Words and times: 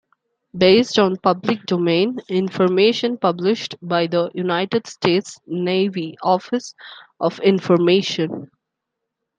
Based 0.57 0.97
on 0.97 1.17
public 1.17 1.67
domain 1.67 2.17
information 2.27 3.17
published 3.19 3.75
by 3.83 4.07
the 4.07 4.31
United 4.33 4.87
States 4.87 5.39
Navy 5.45 6.17
Office 6.23 6.73
of 7.19 7.39
Information. 7.41 8.49